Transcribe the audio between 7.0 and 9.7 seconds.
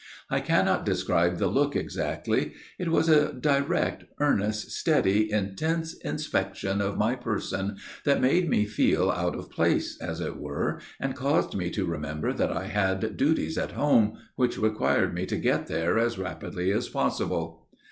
person, that made me feel out of